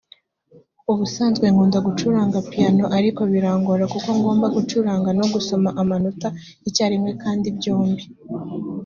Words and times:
ubusanzwe 0.91 1.45
nkunda 1.53 1.77
gucuranga 1.87 2.37
piyano 2.49 2.85
ariko 2.97 3.21
birangora 3.31 3.83
kuko 3.93 4.09
ngomba 4.19 4.45
gucuranga 4.55 5.09
no 5.19 5.25
gusoma 5.33 5.69
amanota 5.81 6.27
icyarimwe 6.67 7.11
kandi 7.23 7.47
byombi 7.57 8.03